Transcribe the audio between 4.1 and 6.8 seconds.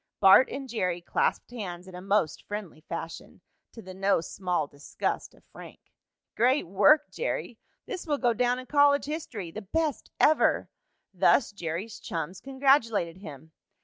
small disgust of Frank. "Great